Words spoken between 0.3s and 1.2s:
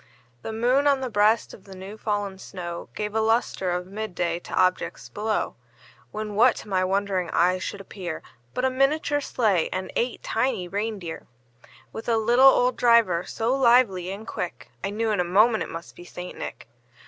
The moon, on the